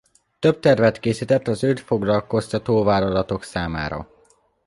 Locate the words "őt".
1.63-1.79